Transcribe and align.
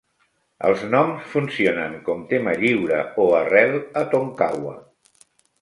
Els 0.69 0.85
noms 0.93 1.27
funcionen 1.33 1.93
com 2.09 2.25
tema 2.33 2.55
lliure 2.63 3.05
o 3.25 3.29
arrel, 3.43 3.79
a 4.03 4.07
Tonkawa. 4.15 4.79